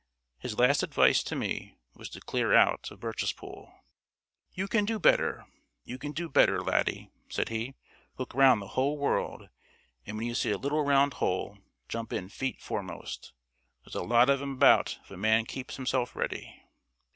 [0.39, 3.71] His last advice to me was to clear out of Birchespool.
[4.51, 5.45] "You can do better
[5.83, 7.75] you can do better, laddie!" said he.
[8.17, 9.49] "Look round the whole world,
[10.07, 13.33] and when you see a little round hole, jump in feet foremost.
[13.85, 16.63] There's a lot of 'em about if a man keeps himself ready."